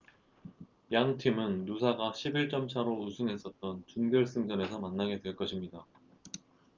양 0.93 1.15
팀은 1.19 1.65
누사가 1.65 2.11
11점 2.15 2.67
차로 2.67 3.03
우승했었던 3.03 3.83
준결승전에서 3.85 4.79
만나게 4.79 5.21
될 5.21 5.35
것입니다 5.35 5.85